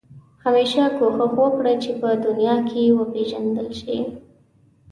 [0.43, 3.97] همېشه کوښښ وکړه چې په دنیا کې وپېژندل شې.